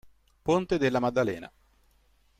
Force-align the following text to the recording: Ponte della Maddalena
Ponte 0.41 0.79
della 0.79 0.99
Maddalena 0.99 1.51